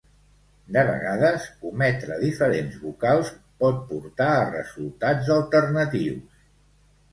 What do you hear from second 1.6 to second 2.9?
ometre diferents